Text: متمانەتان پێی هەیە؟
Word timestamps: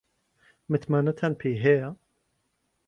متمانەتان 0.71 1.33
پێی 1.39 1.57
هەیە؟ 1.63 1.89